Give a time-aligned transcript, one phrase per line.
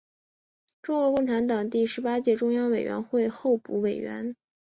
[0.81, 4.35] 中国共产党第十八届中央委员会候补委员。